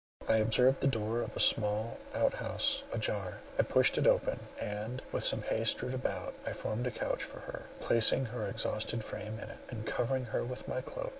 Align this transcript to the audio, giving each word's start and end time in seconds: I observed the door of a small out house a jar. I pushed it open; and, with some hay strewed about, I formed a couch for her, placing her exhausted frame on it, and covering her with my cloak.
I 0.27 0.37
observed 0.37 0.81
the 0.81 0.87
door 0.87 1.21
of 1.21 1.37
a 1.37 1.39
small 1.39 1.99
out 2.15 2.33
house 2.33 2.81
a 2.91 2.97
jar. 2.97 3.39
I 3.59 3.61
pushed 3.61 3.99
it 3.99 4.07
open; 4.07 4.39
and, 4.59 4.99
with 5.11 5.23
some 5.23 5.43
hay 5.43 5.63
strewed 5.63 5.93
about, 5.93 6.33
I 6.43 6.53
formed 6.53 6.87
a 6.87 6.91
couch 6.91 7.23
for 7.23 7.41
her, 7.41 7.67
placing 7.81 8.25
her 8.25 8.47
exhausted 8.47 9.03
frame 9.03 9.33
on 9.39 9.49
it, 9.51 9.59
and 9.69 9.85
covering 9.85 10.25
her 10.33 10.43
with 10.43 10.67
my 10.67 10.81
cloak. 10.81 11.09